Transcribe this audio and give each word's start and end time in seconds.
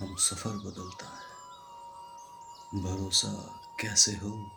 हम 0.00 0.16
सफ़र 0.16 0.50
बदलता 0.50 1.06
है। 1.06 1.34
भरोसा 2.82 3.60
कैसे 3.80 4.12
हो? 4.12 4.50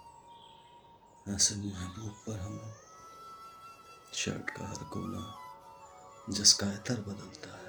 ऐसे 1.27 1.55
महबूब 1.55 2.11
पर 2.11 2.39
हम 2.39 2.73
शर्ट 4.13 4.49
का 4.49 4.69
हर 4.69 4.83
कोना 4.83 5.39
जिसका 6.29 6.73
इतर 6.73 7.01
बदलता 7.01 7.57
है। 7.57 7.67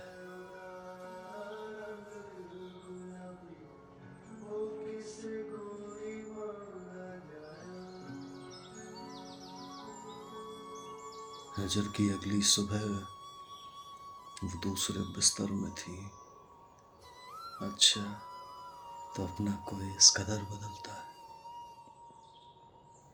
हजर 11.65 11.89
की 11.89 12.11
अगली 12.11 12.43
सुबह 12.43 12.85
वो 14.45 14.59
दूसरे 14.59 15.01
बिस्तर 15.01 15.51
में 15.51 15.75
थी। 15.75 16.11
अच्छा 17.63 18.23
तो 19.17 19.25
अपना 19.27 19.53
कोई 19.53 19.97
इस 19.97 20.11
कदर 20.11 20.43
बदलता 20.43 20.93
है? 20.93 21.09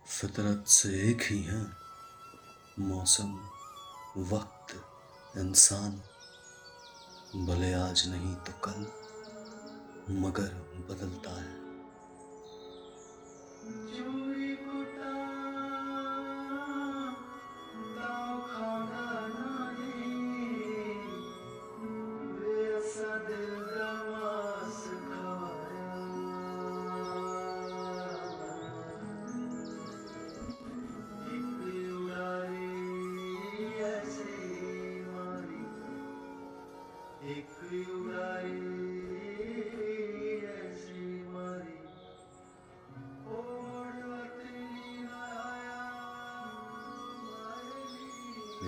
फितरत 0.06 0.69
से 0.69 1.11
एक 1.11 1.23
ही 1.23 1.42
है। 1.42 1.67
मौसम, 2.78 3.50
वक्त, 4.17 4.87
इंसान। 5.37 5.91
भले 7.47 7.72
आज 7.75 8.09
नहीं 8.09 8.34
तो 8.34 8.53
कल, 8.65 8.81
मगर 10.15 10.48
बदलता 10.91 11.42
है। 11.42 11.64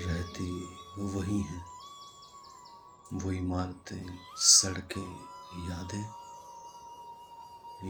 रहती 0.07 0.65
वही 0.99 1.41
हैं 1.41 1.65
वो 3.13 3.33
इमारतें 3.33 4.19
सड़कें, 4.37 5.21
यादें। 5.71 6.27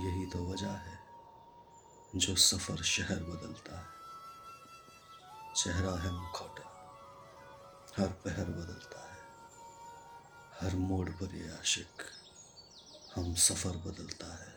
यही 0.00 0.26
तो 0.26 0.52
वजह 0.52 0.70
है 0.70 1.00
जो 2.16 2.36
सफ़र 2.36 2.82
शहर 2.82 3.16
बदलता 3.16 3.78
है। 3.78 3.86
चेहरा 5.54 5.92
है 5.92 6.10
मुखौटा, 6.12 6.64
हर 7.98 8.08
पहर 8.08 8.44
बदलता 8.44 9.00
है। 9.00 9.05
हर 10.60 10.74
मोड़ 10.76 11.08
पर 11.10 11.34
ये 11.36 11.48
आशिक 11.50 12.02
हम 13.14 13.34
सफ़र 13.34 13.76
बदलता 13.86 14.26
है। 14.34 14.55